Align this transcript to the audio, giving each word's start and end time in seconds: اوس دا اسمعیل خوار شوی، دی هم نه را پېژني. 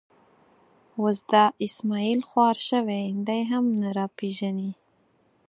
اوس 0.99 1.17
دا 1.31 1.43
اسمعیل 1.65 2.19
خوار 2.29 2.57
شوی، 2.67 3.03
دی 3.27 3.41
هم 3.51 3.65
نه 3.81 3.89
را 3.97 4.05
پېژني. 4.17 4.71